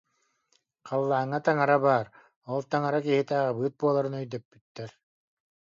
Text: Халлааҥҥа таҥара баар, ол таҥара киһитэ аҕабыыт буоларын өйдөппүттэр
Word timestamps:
Халлааҥҥа 0.87 1.39
таҥара 1.45 1.77
баар, 1.83 2.05
ол 2.53 2.61
таҥара 2.71 2.99
киһитэ 3.05 3.33
аҕабыыт 3.39 3.73
буоларын 3.79 4.15
өйдөппүттэр 4.19 4.91